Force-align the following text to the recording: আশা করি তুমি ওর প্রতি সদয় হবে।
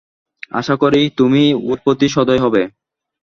আশা 0.51 0.75
করি 0.75 1.01
তুমি 1.19 1.43
ওর 1.61 1.77
প্রতি 1.83 2.07
সদয় 2.15 2.41
হবে। 2.45 2.61